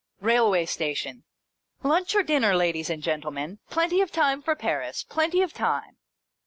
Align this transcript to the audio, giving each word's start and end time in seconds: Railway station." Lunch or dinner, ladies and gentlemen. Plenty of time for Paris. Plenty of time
Railway 0.21 0.65
station." 0.65 1.25
Lunch 1.83 2.15
or 2.15 2.23
dinner, 2.23 2.55
ladies 2.55 2.89
and 2.89 3.03
gentlemen. 3.03 3.59
Plenty 3.69 4.01
of 4.01 4.09
time 4.11 4.41
for 4.41 4.55
Paris. 4.55 5.03
Plenty 5.03 5.43
of 5.43 5.53
time 5.53 5.97